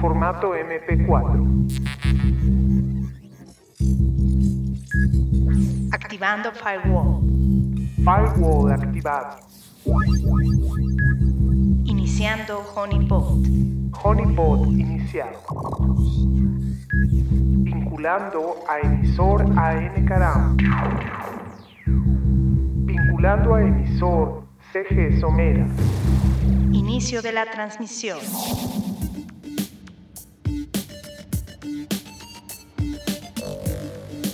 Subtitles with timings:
[0.00, 1.68] Formato MP4.
[5.92, 7.22] Activando firewall.
[8.02, 9.36] Firewall activado.
[11.84, 13.46] Iniciando honeypot.
[14.02, 15.38] Honeypot iniciado.
[17.62, 20.56] Vinculando a emisor AN Caram.
[22.86, 25.64] Vinculando a emisor CG Somera.
[26.72, 28.18] Inicio de la transmisión.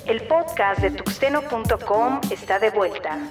[0.08, 3.30] El podcast de tuxteno.com está de vuelta.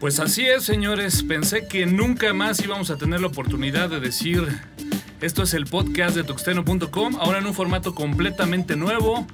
[0.00, 1.22] Pues así es, señores.
[1.22, 4.48] Pensé que nunca más íbamos a tener la oportunidad de decir
[5.20, 9.24] esto es el podcast de tuxteno.com, ahora en un formato completamente nuevo,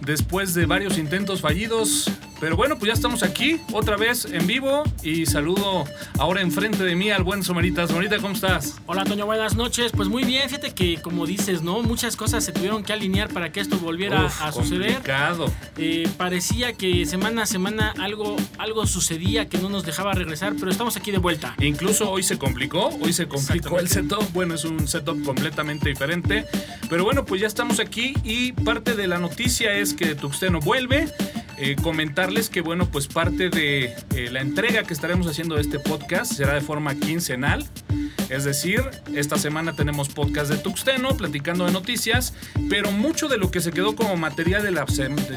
[0.00, 2.10] después de varios intentos fallidos.
[2.44, 4.82] Pero bueno, pues ya estamos aquí, otra vez en vivo.
[5.02, 5.86] Y saludo
[6.18, 7.88] ahora enfrente de mí al buen Somerita.
[7.88, 8.76] Somerita, ¿cómo estás?
[8.84, 9.92] Hola, Toño, buenas noches.
[9.92, 11.82] Pues muy bien, fíjate que, como dices, ¿no?
[11.82, 14.92] Muchas cosas se tuvieron que alinear para que esto volviera Uf, a suceder.
[14.92, 15.50] complicado.
[15.78, 20.70] Eh, parecía que semana a semana algo, algo sucedía que no nos dejaba regresar, pero
[20.70, 21.54] estamos aquí de vuelta.
[21.60, 24.30] Incluso hoy se complicó, hoy se complicó el setup.
[24.34, 26.44] Bueno, es un setup completamente diferente.
[26.90, 31.08] Pero bueno, pues ya estamos aquí y parte de la noticia es que Tuxteno vuelve.
[31.56, 35.78] Eh, comentarles que bueno, pues parte de eh, la entrega que estaremos haciendo de este
[35.78, 37.66] podcast será de forma quincenal.
[38.30, 38.82] Es decir,
[39.14, 42.34] esta semana tenemos podcast de Tuxteno, platicando de noticias,
[42.68, 44.86] pero mucho de lo que se quedó como material de la,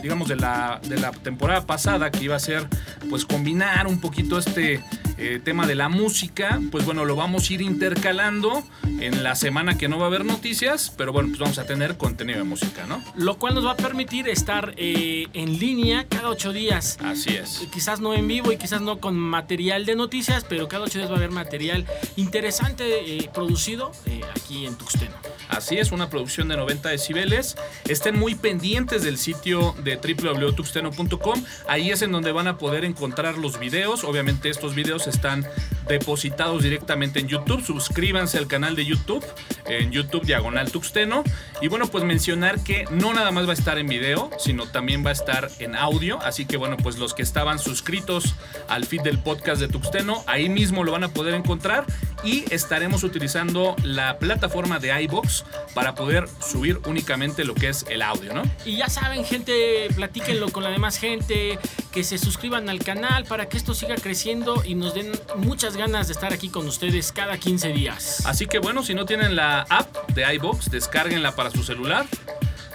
[0.02, 2.66] digamos, de la, de la temporada pasada, que iba a ser,
[3.10, 4.82] pues, combinar un poquito este
[5.18, 8.64] eh, tema de la música, pues bueno, lo vamos a ir intercalando
[9.00, 11.98] en la semana que no va a haber noticias, pero bueno, pues vamos a tener
[11.98, 13.04] contenido de música, ¿no?
[13.16, 16.98] Lo cual nos va a permitir estar eh, en línea cada ocho días.
[17.04, 17.68] Así es.
[17.72, 21.10] Quizás no en vivo y quizás no con material de noticias, pero cada ocho días
[21.10, 25.16] va a haber material interesante eh, producido eh, aquí en Tuxteno.
[25.50, 27.56] Así es, una producción de 90 decibeles.
[27.88, 31.44] Estén muy pendientes del sitio de www.tuxteno.com.
[31.68, 34.04] Ahí es en donde van a poder encontrar los videos.
[34.04, 35.46] Obviamente estos videos están
[35.88, 37.66] depositados directamente en YouTube.
[37.66, 39.26] Suscríbanse al canal de YouTube,
[39.66, 41.24] en YouTube Diagonal Tuxteno.
[41.62, 45.06] Y bueno, pues mencionar que no nada más va a estar en video, sino también
[45.06, 46.20] va a estar en audio.
[46.22, 48.36] Así que bueno, pues los que estaban suscritos
[48.68, 51.86] al feed del podcast de Tuxteno, ahí mismo lo van a poder encontrar.
[52.24, 58.02] Y estaremos utilizando la plataforma de iBox para poder subir únicamente lo que es el
[58.02, 58.42] audio, ¿no?
[58.66, 61.60] Y ya saben, gente, platíquenlo con la demás gente,
[61.92, 66.08] que se suscriban al canal para que esto siga creciendo y nos den muchas ganas
[66.08, 68.26] de estar aquí con ustedes cada 15 días.
[68.26, 72.06] Así que bueno, si no tienen la app de iBox, descárguenla para su celular,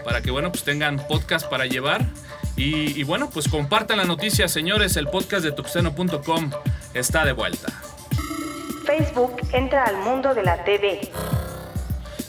[0.04, 2.04] para que bueno, pues tengan podcast para llevar.
[2.56, 6.50] Y, y bueno, pues compartan la noticia, señores, el podcast de tuxteno.com
[6.94, 7.68] está de vuelta.
[8.84, 11.00] Facebook entra al mundo de la TV.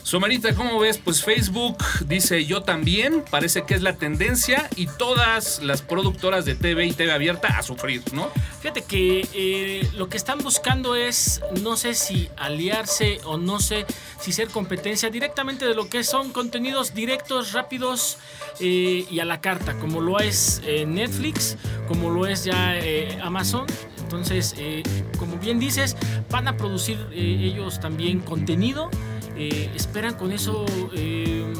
[0.04, 0.98] Somerita, ¿cómo ves?
[0.98, 6.54] Pues Facebook dice yo también, parece que es la tendencia y todas las productoras de
[6.54, 8.28] TV y TV abierta a sufrir, ¿no?
[8.60, 13.86] Fíjate que eh, lo que están buscando es, no sé si aliarse o no sé
[14.20, 18.18] si ser competencia directamente de lo que son contenidos directos, rápidos
[18.60, 21.56] eh, y a la carta, como lo es eh, Netflix,
[21.88, 23.64] como lo es ya eh, Amazon.
[24.04, 24.82] Entonces, eh,
[25.18, 25.96] como bien dices,
[26.30, 28.90] van a producir eh, ellos también contenido.
[29.36, 30.64] Eh, esperan con eso,
[30.94, 31.52] eh,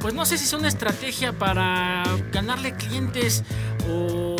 [0.00, 2.02] pues no sé si es una estrategia para
[2.32, 3.44] ganarle clientes
[3.88, 4.36] o,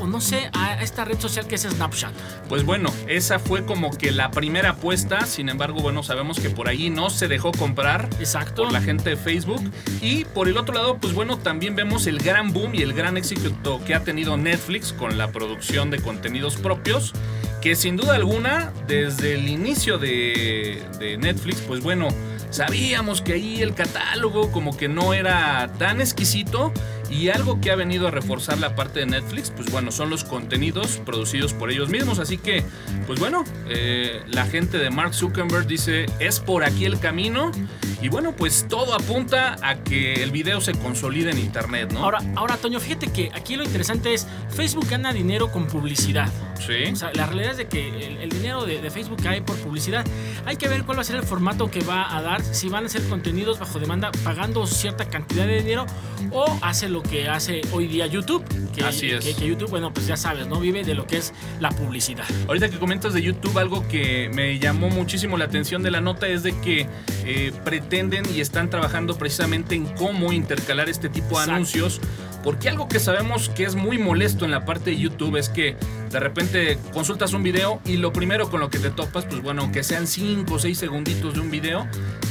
[0.00, 2.12] o no sé, a esta red social que es Snapchat.
[2.48, 6.68] Pues bueno, esa fue como que la primera apuesta, sin embargo, bueno, sabemos que por
[6.68, 8.64] ahí no se dejó comprar Exacto.
[8.64, 9.62] por la gente de Facebook.
[10.00, 13.16] Y por el otro lado, pues bueno, también vemos el gran boom y el gran
[13.16, 17.12] éxito que ha tenido Netflix con la producción de contenidos propios.
[17.62, 20.82] Que sin duda alguna, desde el inicio de,
[21.20, 22.08] Netflix, pues bueno,
[22.50, 26.72] sabíamos que ahí el catálogo como que no era tan exquisito.
[27.12, 30.24] Y algo que ha venido a reforzar la parte de Netflix, pues bueno, son los
[30.24, 32.18] contenidos producidos por ellos mismos.
[32.18, 32.64] Así que,
[33.06, 37.52] pues bueno, eh, la gente de Mark Zuckerberg dice, es por aquí el camino.
[38.00, 42.00] Y bueno, pues todo apunta a que el video se consolide en Internet, ¿no?
[42.02, 46.28] Ahora, ahora, Toño, fíjate que aquí lo interesante es, Facebook gana dinero con publicidad.
[46.58, 46.90] sí.
[46.92, 49.56] O sea, la realidad es de que el, el dinero de, de Facebook cae por
[49.58, 50.04] publicidad.
[50.46, 52.86] Hay que ver cuál va a ser el formato que va a dar, si van
[52.86, 55.86] a ser contenidos bajo demanda pagando cierta cantidad de dinero
[56.32, 58.44] o hace lo que hace hoy día YouTube.
[58.72, 59.24] Que, Así es.
[59.24, 60.60] Que, que YouTube, bueno, pues ya sabes, ¿no?
[60.60, 62.24] Vive de lo que es la publicidad.
[62.48, 66.28] Ahorita que comentas de YouTube, algo que me llamó muchísimo la atención de la nota
[66.28, 66.86] es de que
[67.24, 71.52] eh, pretenden y están trabajando precisamente en cómo intercalar este tipo de Exacto.
[71.52, 72.00] anuncios
[72.42, 75.76] Porque algo que sabemos que es muy molesto en la parte de YouTube es que
[76.10, 79.62] de repente consultas un video y lo primero con lo que te topas, pues bueno,
[79.62, 81.86] aunque sean 5 o 6 segunditos de un video,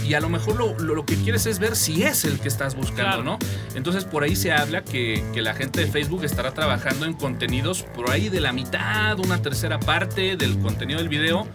[0.05, 2.47] y a lo mejor lo, lo- lo que quieres es ver si es el que
[2.49, 3.23] estás buscando, Claro.
[3.23, 3.39] ¿no?
[3.75, 7.83] Entonces por ahí se habla que, que la gente de Facebook estará trabajando en contenidos
[7.83, 11.47] por ahí de la mitad, una tercera parte del contenido del video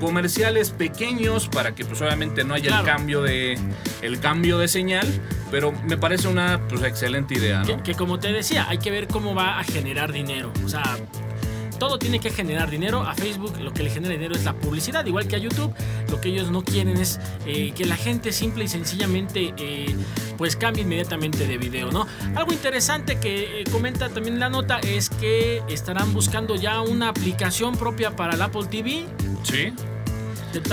[0.00, 2.82] comerciales pequeños para que pues obviamente no haya Claro.
[2.84, 3.58] el cambio de
[4.02, 5.06] el cambio de señal
[5.54, 7.82] pero me parece una pues excelente idea Que, ¿no?
[7.84, 10.52] que como te decía, hay que ver cómo va a generar dinero.
[10.64, 10.82] O sea,
[11.78, 13.02] todo tiene que generar dinero.
[13.02, 15.72] A Facebook lo que le genera dinero es la publicidad, igual que a YouTube.
[16.10, 19.94] Lo que ellos no quieren es eh, que la gente simple y sencillamente eh,
[20.36, 22.04] pues cambie inmediatamente de video, ¿no?
[22.34, 27.76] Algo interesante que eh, comenta también la nota es que estarán buscando ya una aplicación
[27.76, 29.04] propia para el Apple TV.
[29.44, 29.72] sí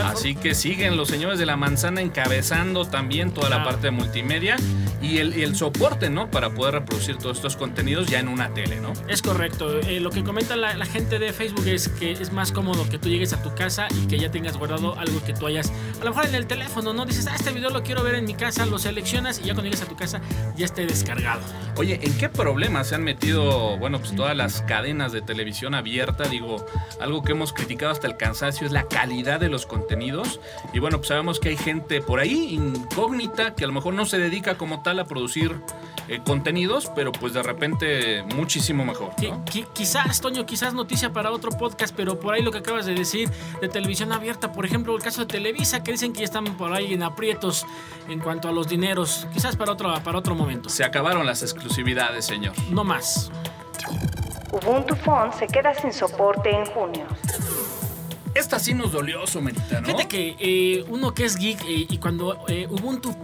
[0.03, 4.55] así que siguen los señores de la manzana encabezando también toda la parte de multimedia
[5.01, 8.53] y el, y el soporte no para poder reproducir todos estos contenidos ya en una
[8.53, 9.79] tele no Es correcto.
[9.79, 12.99] Eh, lo que comenta la, la gente de Facebook es que es más cómodo que
[12.99, 16.03] tú llegues a tu casa y que ya tengas guardado algo que tú hayas, a
[16.03, 17.05] lo mejor en el teléfono, ¿no?
[17.05, 19.63] Dices, ah, este video lo quiero ver en mi casa, lo seleccionas y ya cuando
[19.63, 20.21] llegues a tu casa
[20.55, 21.41] ya esté descargado.
[21.77, 26.25] Oye, ¿en qué problemas se han metido, bueno, pues todas las cadenas de televisión abierta?
[26.25, 26.65] Digo,
[26.99, 30.41] algo que hemos criticado hasta el cansancio es la calidad de los contenidos.
[30.73, 34.05] Y bueno, pues sabemos que hay gente por ahí incógnita que a lo mejor no
[34.05, 35.55] se dedica como tal a producir
[36.09, 39.11] eh, contenidos, pero pues de repente muchísimo mejor.
[39.15, 39.45] Qui- ¿no?
[39.45, 42.93] qui- quizás, Toño, quizás noticia para otro podcast, pero por ahí lo que acabas de
[42.93, 43.29] decir
[43.61, 46.73] de televisión abierta, por ejemplo, el caso de Televisa, que dicen que ya están por
[46.73, 47.65] ahí en aprietos
[48.09, 50.67] en cuanto a los dineros, quizás para otro, para otro momento.
[50.69, 52.53] Se acabaron las exclusividades, señor.
[52.69, 53.31] No más.
[54.51, 57.05] Ubuntu Phone se queda sin soporte en junio.
[58.33, 59.87] Esta sí nos dolió, Somerita, ¿no?
[59.87, 63.15] Fíjate que eh, uno que es geek eh, y cuando eh, Ubuntu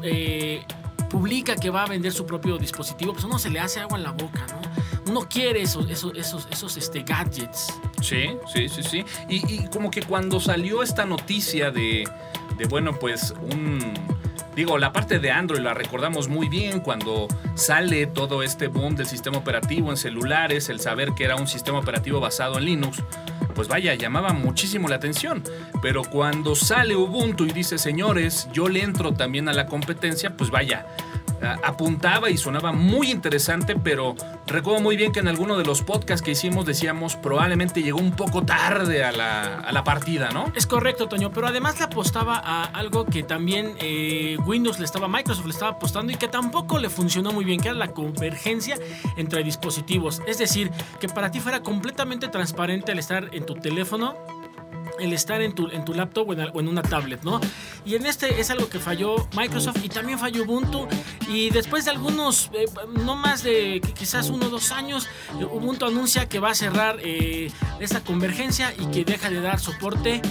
[1.09, 4.03] publica que va a vender su propio dispositivo, pues uno se le hace agua en
[4.03, 4.61] la boca, ¿no?
[5.09, 7.73] Uno quiere esos, esos, esos, esos este, gadgets.
[8.01, 9.05] Sí, sí, sí, sí.
[9.29, 12.07] Y, y como que cuando salió esta noticia de,
[12.57, 13.93] de, bueno, pues un...
[14.53, 19.05] Digo, la parte de Android la recordamos muy bien cuando sale todo este boom del
[19.05, 23.03] sistema operativo en celulares, el saber que era un sistema operativo basado en Linux,
[23.57, 25.43] pues vaya, llamaba muchísimo la atención.
[25.81, 30.51] Pero cuando sale Ubuntu y dice, señores, yo le entro también a la competencia, pues
[30.51, 30.85] vaya,
[31.63, 34.15] apuntaba y sonaba muy interesante, pero
[34.47, 38.11] recuerdo muy bien que en alguno de los podcasts que hicimos decíamos probablemente llegó un
[38.11, 40.51] poco tarde a la, a la partida, ¿no?
[40.55, 45.07] Es correcto, Toño, pero además le apostaba a algo que también eh, Windows le estaba,
[45.07, 48.75] Microsoft le estaba apostando y que tampoco le funcionó muy bien, que era la convergencia
[49.17, 50.21] entre dispositivos.
[50.27, 54.15] Es decir, que para ti fuera completamente transparente el estar en tu teléfono
[54.99, 57.39] el estar en tu, en tu laptop o en, una tablet, ¿no?
[57.85, 60.87] Y en este es algo que falló Microsoft y también falló Ubuntu.
[61.27, 62.65] Y después de algunos, eh,
[63.05, 65.07] no más de qui- quizás uno o dos años,
[65.51, 70.21] Ubuntu anuncia que va a cerrar eh, esta convergencia y que deja de dar soporte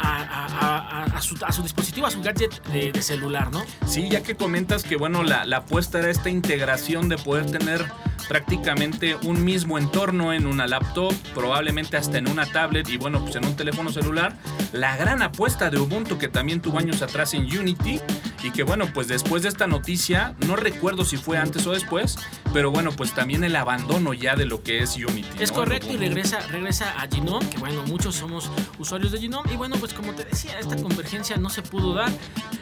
[0.00, 1.20] a,
[1.52, 3.64] su, dispositivo, a su gadget de, de celular, ¿no?
[3.86, 7.84] Sí, ya que comentas que bueno, la, la apuesta era esta integración de poder tener
[8.26, 13.36] prácticamente un mismo entorno en una laptop, probablemente hasta en una tablet y bueno, pues
[13.36, 14.36] en un teléfono celular.
[14.72, 18.00] La gran apuesta de Ubuntu que también tuvo años atrás en Unity
[18.42, 22.16] y que bueno, pues después de esta noticia, no recuerdo si fue antes o después,
[22.52, 25.28] pero bueno, pues también el abandono ya de lo que es Unity.
[25.40, 25.56] Es ¿no?
[25.56, 29.52] correcto y regresa, regresa a Genome, que bueno, muchos somos usuarios de Genome.
[29.52, 32.10] Y bueno, pues como te decía, esta convergencia no se pudo dar.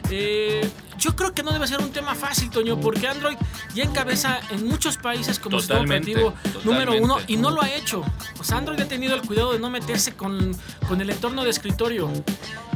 [0.09, 0.67] Eh,
[0.97, 3.37] yo creo que no debe ser un tema fácil, Toño, porque Android
[3.75, 8.03] ya encabeza en muchos países como sistema operativo número uno y no lo ha hecho.
[8.41, 10.55] Sea, Android ha tenido el cuidado de no meterse con,
[10.87, 12.09] con el entorno de escritorio.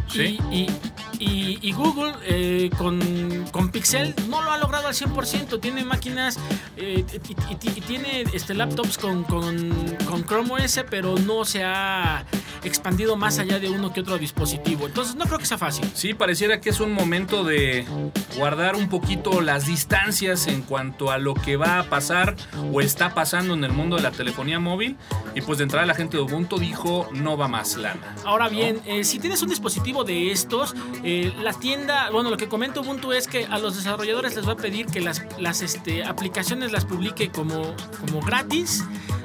[0.07, 0.39] Sí.
[0.51, 0.67] Y, y-
[1.21, 2.99] y- y Google eh, con,
[3.51, 5.59] con Pixel no lo ha logrado al 100%.
[5.59, 6.39] Tiene máquinas
[6.77, 9.69] eh, y, y- y tiene este, laptops con, con,
[10.09, 12.25] con Chrome OS, pero no se ha
[12.63, 14.85] expandido más allá de uno que otro dispositivo.
[14.87, 15.89] Entonces no creo que sea fácil.
[15.93, 17.85] Sí, pareciera que es un momento de
[18.37, 22.35] guardar un poquito las distancias en cuanto a lo que va a pasar
[22.71, 24.97] o está pasando en el mundo de la telefonía móvil.
[25.35, 28.15] Y pues de entrada la gente de Ubuntu dijo no va más lana.
[28.25, 31.10] Ahora bien, eh, si tienes un dispositivo de estos, eh,
[31.41, 34.57] la tienda, bueno, lo que comenta Ubuntu es que a los desarrolladores les va a
[34.57, 38.83] pedir que las, las este, aplicaciones las publique como, como gratis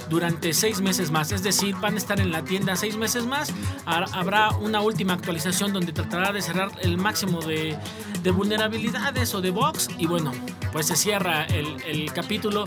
[0.08, 1.32] durante seis meses más.
[1.32, 3.52] Es decir, van a estar en la tienda seis meses más.
[3.86, 7.76] Ha- Habrá una última actualización donde tratará de cerrar el máximo de,
[8.22, 9.88] de vulnerabilidades o de bugs.
[9.98, 10.32] Y bueno,
[10.72, 12.66] pues se cierra el capítulo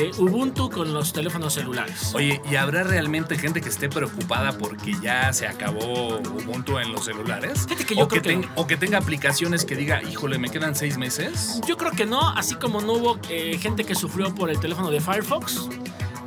[0.00, 2.12] de Ubuntu con los teléfonos celulares.
[2.14, 7.04] Oye, ¿y habrá realmente gente que esté preocupada porque ya se acabó Ubuntu en los
[7.04, 7.66] celulares?
[7.68, 10.38] Fíjate que yo o, creo que que ten- o que tenga aplicaciones que diga, híjole,
[10.38, 11.60] me quedan seis meses.
[11.66, 14.90] Yo creo que no, así como no hubo eh, gente que sufrió por el teléfono
[14.90, 15.68] de Firefox.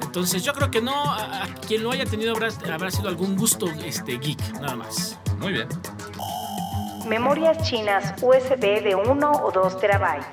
[0.03, 3.35] Entonces yo creo que no, a, a quien lo haya tenido habrá, habrá sido algún
[3.35, 5.17] gusto este, geek, nada más.
[5.39, 5.67] Muy bien.
[7.07, 10.27] Memorias chinas USB de 1 o 2 terabytes.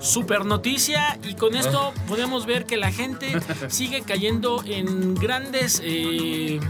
[0.00, 3.36] Super noticia y con esto podemos ver que la gente
[3.68, 6.60] sigue cayendo en grandes eh,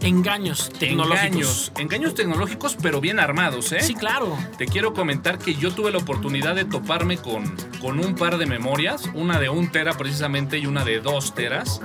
[0.00, 1.24] engaños tecnológicos.
[1.24, 3.80] Engaños, engaños tecnológicos, pero bien armados, ¿eh?
[3.80, 4.36] Sí, claro.
[4.58, 8.46] Te quiero comentar que yo tuve la oportunidad de toparme con, con un par de
[8.46, 11.80] memorias, una de un tera precisamente y una de dos teras.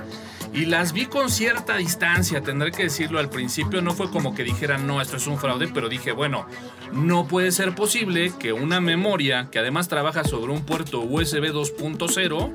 [0.56, 4.42] Y las vi con cierta distancia, tendré que decirlo al principio, no fue como que
[4.42, 6.46] dijeran, no, esto es un fraude, pero dije, bueno,
[6.94, 12.52] no puede ser posible que una memoria que además trabaja sobre un puerto USB 2.0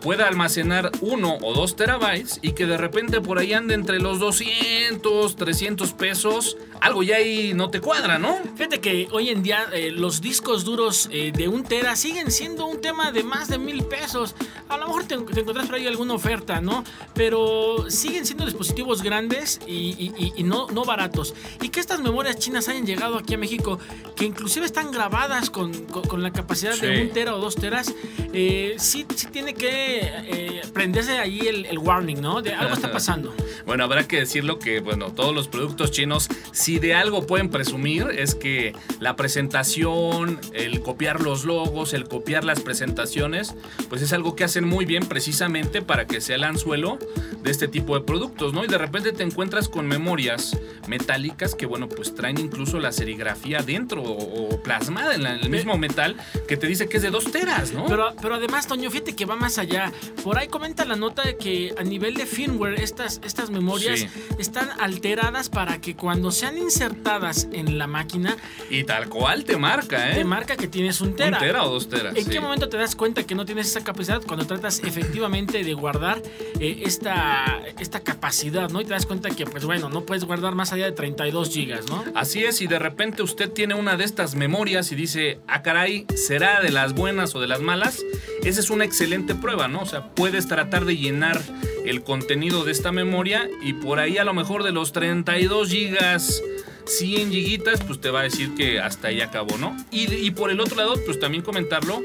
[0.00, 4.18] pueda almacenar 1 o 2 terabytes y que de repente por ahí ande entre los
[4.18, 8.38] 200, 300 pesos, algo ya ahí no te cuadra, ¿no?
[8.56, 12.66] Fíjate que hoy en día eh, los discos duros eh, de un tera siguen siendo
[12.66, 14.34] un tema de más de mil pesos.
[14.68, 16.84] A lo mejor te, te encontrás por ahí alguna oferta, ¿no?
[17.14, 21.34] Pero siguen siendo dispositivos grandes y, y- y- y no, no baratos.
[21.62, 23.78] Y que estas memorias chinas hayan llegado aquí a México,
[24.14, 26.86] que inclusive están grabadas con, con- con la capacidad Sí.
[26.86, 27.94] de un tera o dos teras,
[28.32, 32.42] eh, sí, sí tiene que eh, prenderse ahí el, el warning, ¿no?
[32.42, 33.34] De algo está pasando.
[33.64, 36.28] Bueno, habrá que decirlo que, bueno, todos los productos chinos,
[36.66, 42.42] si de algo pueden presumir, es que la presentación, el copiar los logos, el copiar
[42.42, 43.54] las presentaciones,
[43.88, 46.98] pues es algo que hacen muy bien precisamente para que sea el anzuelo
[47.44, 48.64] de este tipo de productos, ¿no?
[48.64, 50.58] Y de repente te encuentras con memorias
[50.88, 55.48] metálicas que, bueno, pues traen incluso la serigrafía dentro o, plasmada en, la- en el
[55.50, 56.16] mismo metal
[56.48, 57.86] que te dice que es de dos teras, ¿no?
[57.86, 59.92] Pero, pero además, Toño, fíjate que va más allá.
[60.24, 64.08] Por ahí comenta la nota de que a nivel de firmware estas, estas memorias Sí.
[64.40, 68.36] están alteradas para que cuando sean insertadas en la máquina,
[68.70, 70.14] y tal cual te marca, ¿eh?
[70.14, 71.38] te marca que tienes un tera.
[71.38, 72.16] Un tera o dos teras.
[72.16, 72.30] ¿En sí.
[72.30, 74.22] qué momento te das cuenta que no tienes esa capacidad?
[74.22, 76.22] Cuando tratas efectivamente de guardar
[76.60, 78.80] eh, esta, esta capacidad, ¿no?
[78.80, 81.88] Y te das cuenta que, pues bueno, no puedes guardar más allá de 32 gigas,
[81.88, 82.04] ¿no?
[82.14, 86.06] Así es, y de repente usted tiene una de estas memorias y dice, ah, caray,
[86.14, 88.02] ¿será de las buenas o de las malas?
[88.42, 89.80] Esa es una excelente prueba, ¿no?
[89.80, 91.40] O sea, puedes tratar de llenar
[91.86, 96.42] el contenido de esta memoria y por ahí a lo mejor de los 32 gigas,
[96.86, 99.76] 100 gigitas, pues te va a decir que hasta ahí acabó, ¿no?
[99.90, 102.02] Y, por el otro lado, pues también comentarlo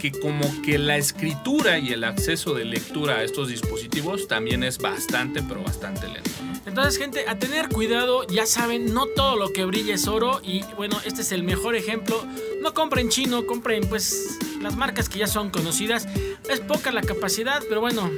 [0.00, 4.78] que como que la escritura y el acceso de lectura a estos dispositivos también es
[4.78, 6.30] bastante, pero bastante lento.
[6.64, 10.62] Entonces, gente, a tener cuidado, ya saben, no todo lo que brilla es oro y
[10.76, 12.24] bueno, este es el mejor ejemplo.
[12.62, 16.06] No compren chino, compren pues las marcas que ya son conocidas.
[16.48, 18.10] Es poca la capacidad, pero bueno,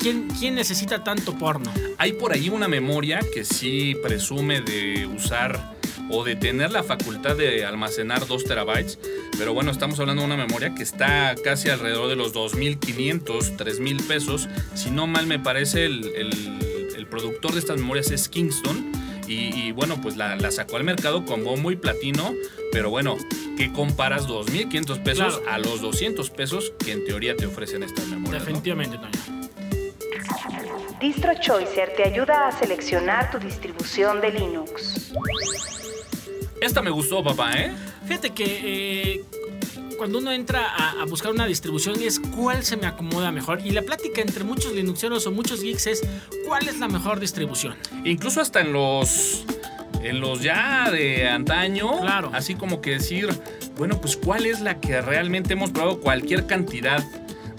[0.00, 1.72] ¿quién, quién necesita tanto porno?
[1.98, 5.74] Hay por ahí una memoria que sí presume de usar
[6.10, 8.98] o de tener la facultad de almacenar 2 terabytes,
[9.38, 14.02] pero bueno, estamos hablando de una memoria que está casi alrededor de los 2.500, 3.000
[14.06, 14.48] pesos.
[14.74, 16.58] Si no mal me parece, el, el-
[16.96, 18.92] el productor de estas memorias es Kingston.
[19.26, 22.34] Y, y bueno, pues la, la sacó al mercado con bombo y platino,
[22.72, 23.16] pero bueno,
[23.56, 25.50] ¿qué comparas 2.500 pesos Claro.
[25.50, 28.42] a los 200 pesos que en teoría te ofrecen estas memorias?
[28.42, 28.46] ¿no?
[28.46, 29.10] Definitivamente, Toño.
[31.04, 35.12] DistroChoicer te ayuda a seleccionar tu distribución de Linux.
[36.62, 37.72] Esta me gustó, papá, ¿eh?
[38.06, 39.24] Fíjate que eh,
[39.98, 43.60] cuando uno entra a, a buscar una distribución es cuál se me acomoda mejor.
[43.66, 46.02] Y la plática entre muchos linuxeros o muchos geeks es
[46.46, 47.76] cuál es la mejor distribución.
[48.06, 49.44] Incluso hasta en los.
[50.02, 52.00] En los ya de antaño.
[52.00, 52.30] Claro.
[52.32, 53.28] Así como que decir,
[53.76, 57.04] bueno, pues cuál es la que realmente hemos probado cualquier cantidad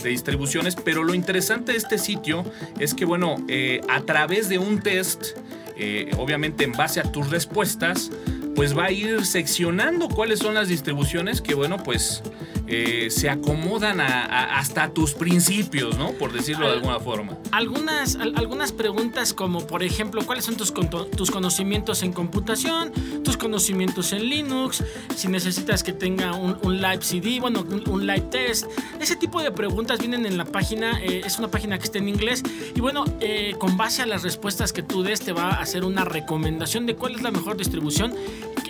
[0.06, 0.76] de distribuciones.
[0.76, 2.44] Pero lo interesante de este sitio
[2.80, 5.38] es que, bueno, eh, a través de un test,
[5.78, 8.12] eh, obviamente en base a tus respuestas,
[8.56, 12.24] pues va a ir seccionando cuáles son las distribuciones que, bueno, pues
[12.68, 16.12] eh, se acomodan a- a- hasta tus principios, ¿no?
[16.14, 17.38] Por decirlo de alguna forma.
[17.52, 20.74] Algunas, al- algunas preguntas como por ejemplo cuáles son tus,
[21.16, 22.92] tus conocimientos en computación,
[23.24, 24.84] tus conocimientos en Linux,
[25.16, 28.66] si necesitas que tenga un, un live CD, bueno, un, un live test.
[29.00, 32.10] Ese tipo de preguntas vienen en la página, eh, es una página que está en
[32.10, 32.44] inglés
[32.76, 35.84] y bueno, eh, con base a las respuestas que tú des te va a hacer
[35.86, 38.14] una recomendación de cuál es la mejor distribución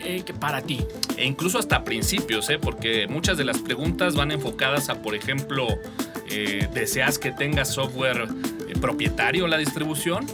[0.05, 0.85] que- que para ti.
[1.17, 2.59] E incluso hasta principios, ¿eh?
[2.59, 5.67] porque muchas de las preguntas van enfocadas a, por ejemplo,
[6.29, 8.27] eh, ¿deseas que tenga software
[8.69, 10.25] eh, propietario la distribución?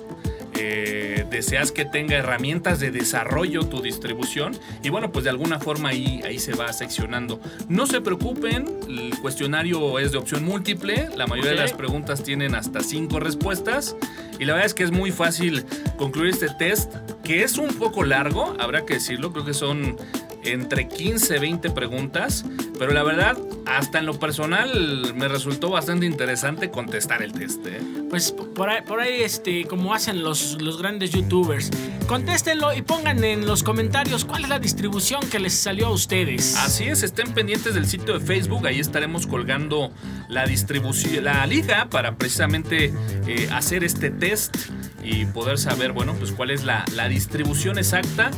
[0.55, 5.89] Eh, deseas que tenga herramientas de desarrollo tu distribución y bueno, pues de alguna forma
[5.89, 7.39] ahí, ahí se va seccionando.
[7.69, 12.55] No se preocupen, el cuestionario es de opción múltiple, la mayoría de las preguntas tienen
[12.55, 13.95] hasta cinco respuestas
[14.39, 15.65] y la verdad es que es muy fácil
[15.97, 16.93] concluir este test
[17.23, 19.97] que es un poco largo, habrá que decirlo, creo que son
[20.43, 22.45] entre 15 y 20 preguntas,
[22.77, 27.65] pero la verdad, hasta en lo personal me resultó bastante interesante contestar el test.
[27.67, 27.79] ¿eh?
[28.09, 31.71] Pues por ahí, por ahí este, como hacen los, los grandes youtubers.
[32.07, 36.57] Contéstenlo y pongan en los comentarios cuál es la distribución que les salió a ustedes.
[36.57, 39.91] Así es, estén pendientes del sitio de Facebook, ahí estaremos colgando
[40.27, 42.93] la distribución, la liga para precisamente
[43.27, 44.57] eh, hacer este test
[45.03, 48.31] y poder saber, bueno, pues cuál es la, la distribución exacta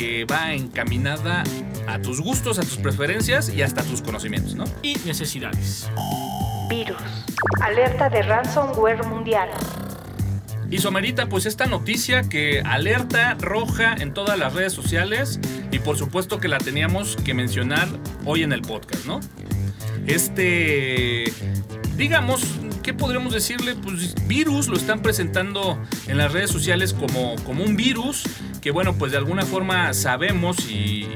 [0.00, 1.44] que va encaminada
[1.86, 4.64] a tus gustos, a tus preferencias y hasta a tus conocimientos, ¿no?
[4.82, 5.90] Y necesidades.
[6.70, 6.96] Virus.
[7.60, 9.50] Alerta de ransomware mundial.
[10.70, 15.38] Y somerita pues esta noticia que alerta roja en todas las redes sociales
[15.70, 17.86] y por supuesto que la teníamos que mencionar
[18.24, 19.20] hoy en el podcast, ¿no?
[20.06, 21.30] Este,
[21.98, 22.40] digamos,
[22.82, 23.74] ¿qué podríamos decirle?
[23.74, 28.24] Pues virus lo están presentando en las redes sociales como, como un virus
[28.60, 31.08] que bueno, pues de alguna forma sabemos y,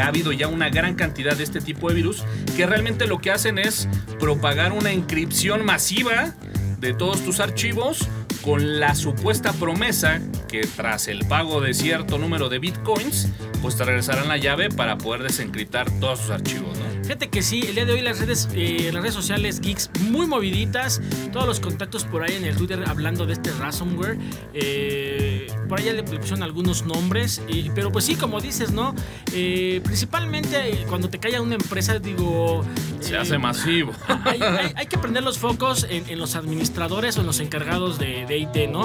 [0.00, 2.22] ha habido ya una gran cantidad de este tipo de virus
[2.56, 3.88] que realmente lo que hacen es
[4.20, 6.32] propagar una encripción masiva
[6.78, 8.08] de todos tus archivos
[8.40, 13.30] con la supuesta promesa que tras el pago de cierto número de bitcoins,
[13.62, 16.79] pues te regresarán la llave para poder desencriptar todos tus archivos.
[17.10, 20.28] Fíjate que sí, el día de hoy las redes, eh, las redes sociales geeks muy
[20.28, 21.02] moviditas,
[21.32, 24.16] todos los contactos por ahí en el Twitter hablando de este ransomware,
[24.54, 28.94] eh, por allá le, le pusieron algunos nombres, eh, pero pues sí, como dices, ¿no?
[29.32, 32.64] Eh, principalmente cuando te calla una empresa, digo...
[33.00, 33.92] Se eh, hace masivo.
[34.24, 37.98] hay, hay- hay que prender los focos en, en los administradores o en los encargados
[37.98, 38.84] de, de IT, ¿no?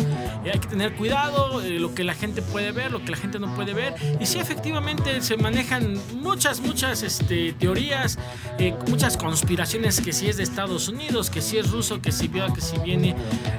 [0.52, 3.54] Hay que tener cuidado, lo que la gente puede ver, lo que la gente no
[3.54, 3.94] puede ver.
[4.20, 8.15] Y sí, efectivamente, se manejan muchas, muchas este, teorías,
[8.60, 12.28] eh, muchas conspiraciones, que si es de Estados Unidos, que si es ruso, que si
[12.28, 13.16] vio, que si viene.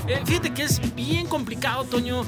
[0.09, 2.25] Eh, fíjate que es bien complicado, Toño.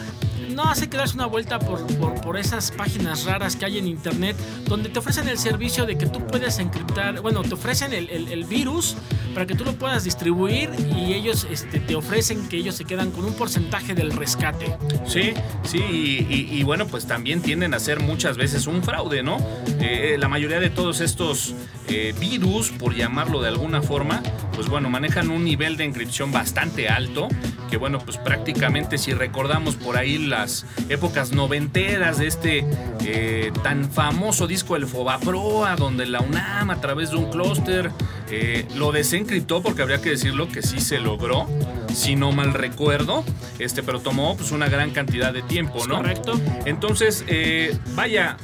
[0.51, 1.85] No hace que darse una vuelta por,
[2.21, 6.07] por, esas páginas raras que hay en internet donde te ofrecen el servicio de que
[6.07, 8.97] tú puedes encriptar, bueno, te ofrecen el- el virus
[9.35, 13.11] para que tú lo puedas distribuir y ellos este, te ofrecen que ellos se quedan
[13.11, 14.77] con un porcentaje del rescate.
[15.07, 19.39] Sí, sí, y, bueno, pues también tienden a ser muchas veces un fraude, ¿no?
[19.81, 21.55] Eh, la mayoría de todos estos
[21.89, 24.23] eh, virus, por llamarlo de alguna forma,
[24.55, 27.29] pues bueno, manejan un nivel de encripción bastante alto,
[27.71, 32.67] que bueno, pues prácticamente si recordamos por ahí las épocas noventeras de este
[33.05, 37.91] eh, tan famoso disco El Fobaproa, donde la UNAM a través de un clúster
[38.31, 41.47] eh, lo desencriptó, porque habría que decirlo que sí se logró,
[41.93, 43.25] si no mal recuerdo,
[43.59, 45.97] este, pero tomó pues una gran cantidad de tiempo, ¿no?
[45.97, 46.41] ¿Correcto?
[46.65, 48.37] Entonces, eh, vaya,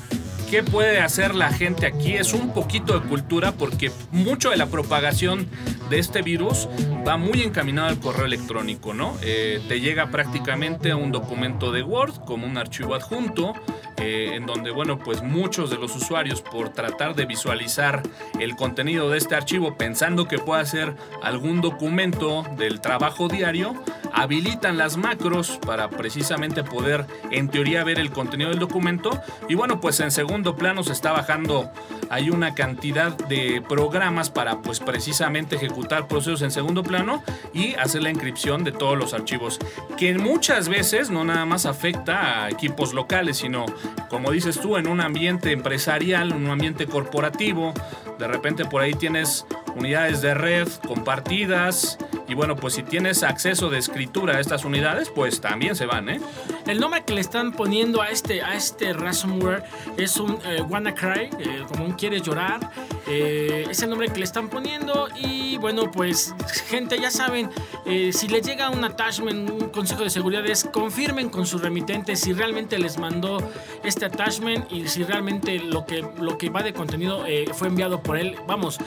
[0.51, 2.15] ¿qué puede hacer la gente aquí?
[2.15, 5.49] Es un poquito de cultura porque mucho de la propagación
[5.91, 6.69] de este virus
[7.07, 9.17] va muy encaminado al correo electrónico, ¿no?
[9.23, 13.55] Eh, te llega prácticamente un documento de Word como un archivo adjunto.
[13.97, 18.03] Eh, en donde, bueno, pues muchos de los usuarios por tratar de visualizar
[18.41, 23.75] el contenido de este archivo pensando que pueda ser algún documento del trabajo diario,
[24.15, 29.21] habilitan las macros para precisamente poder en teoría ver el contenido del documento.
[29.49, 31.71] Y bueno pues en segundo plano se está bajando
[32.11, 37.23] hay una cantidad de programas para pues precisamente ejecutar procesos en segundo plano
[37.53, 39.59] y hacer la encripción de todos los archivos
[39.97, 43.67] que muchas veces no nada más afecta a equipos locales sino
[44.11, 47.75] como dices tú en un ambiente empresarial en un ambiente corporativo.
[48.19, 53.71] De repente por ahí tienes unidades de red compartidas y bueno pues si tienes acceso
[53.71, 56.21] de escritura a estas unidades pues también se van ¿eh?
[56.67, 59.65] El nombre que le están poniendo a este, a este ransomware
[59.97, 62.71] es un eh, WannaCry, eh, como un quieres llorar.
[63.07, 65.09] Eh, es el nombre que le están poniendo.
[65.17, 66.35] Y bueno, pues,
[66.69, 67.51] gente, ya saben,
[67.87, 72.17] eh, si les llega un attachment, un consejo de seguridad, es confirmen con su remitente
[72.17, 73.39] si realmente les mandó
[73.83, 78.03] este attachment y si realmente lo que, lo que va de contenido eh, fue enviado
[78.03, 78.37] por él.
[78.47, 78.79] Vamos,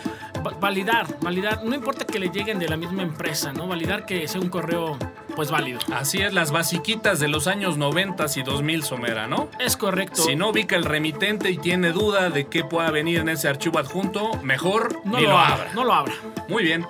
[0.46, 1.64] va- validar, validar.
[1.64, 3.68] No importa que le lleguen de la misma empresa, ¿no?
[3.68, 4.98] Validar que sea un correo,
[5.36, 5.80] pues válido.
[5.94, 9.50] Así es, las basiquitas de los años 90 y 2000 Somera, ¿no?
[9.60, 10.22] Es correcto.
[10.24, 13.80] Si no ubica el remitente y tiene duda de qué pueda venir en ese archivo
[13.80, 14.07] adjunto,
[14.44, 15.74] mejor no ni lo, lo abra, abra.
[15.74, 16.14] No lo abra.
[16.48, 16.86] Muy bien.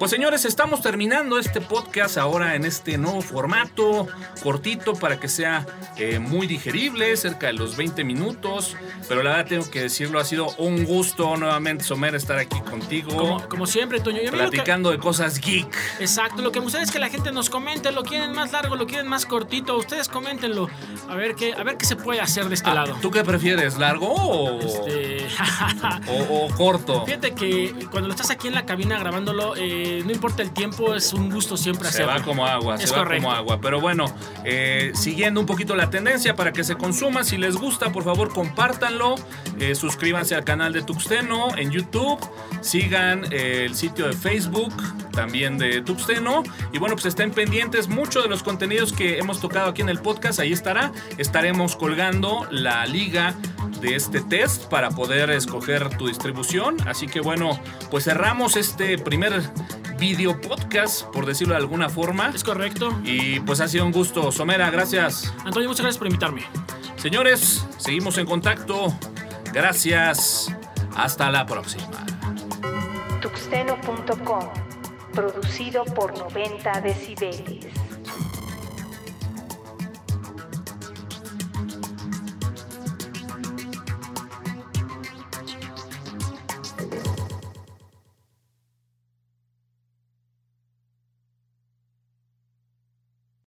[0.00, 4.08] Pues señores, estamos terminando este podcast ahora en este nuevo formato,
[4.42, 5.66] cortito para que sea
[5.98, 8.78] eh, muy digerible, cerca de los 20 minutos.
[9.08, 13.14] Pero la verdad tengo que decirlo, ha sido un gusto nuevamente, Somer, estar aquí contigo.
[13.14, 14.22] Como, como siempre, Toño.
[14.22, 15.76] Y a mí lo que- platicando de cosas geek.
[16.00, 18.76] Exacto, lo que me gustaría es que la gente nos comente, lo quieren más largo,
[18.76, 20.70] lo quieren más cortito, ustedes coméntenlo,
[21.10, 22.96] a ver qué, a ver qué se puede hacer de este Ah, lado.
[23.02, 25.26] ¿Tú qué prefieres, largo o, Este,
[26.08, 27.04] o- o corto?
[27.04, 30.94] Fíjate que cuando lo estás aquí en la cabina grabándolo, eh, no importa el tiempo,
[30.94, 32.12] es un gusto siempre Se hacerlo.
[32.12, 33.60] va como agua, Es se va como agua.
[33.60, 34.04] Pero bueno,
[34.44, 38.32] eh, siguiendo un poquito la tendencia para que se consuma, si les gusta, por favor,
[38.32, 39.14] compártanlo.
[39.58, 42.18] eh, suscríbanse al canal de Tuxteno en YouTube.
[42.60, 44.72] Sigan eh, el sitio de Facebook
[45.12, 46.42] también de Tuxteno.
[46.72, 49.98] Y bueno, pues estén pendientes mucho de los contenidos que hemos tocado aquí en el
[50.00, 50.40] podcast.
[50.40, 50.92] Ahí estará.
[51.18, 53.34] Estaremos colgando la liga
[53.80, 56.76] de este test para poder escoger tu distribución.
[56.86, 57.58] Así que bueno,
[57.90, 59.42] pues cerramos este primer
[60.00, 62.32] video podcast, por decirlo de alguna forma.
[62.34, 62.98] Es correcto.
[63.04, 64.32] Y pues ha sido un gusto.
[64.32, 65.32] Somera, gracias.
[65.44, 66.42] Antonio, muchas gracias por invitarme.
[66.96, 68.92] Señores, seguimos en contacto.
[69.52, 70.50] Gracias.
[70.96, 72.04] Hasta la próxima.
[73.20, 74.48] Tuxteno.com,
[75.12, 77.89] producido por 90 decibeles.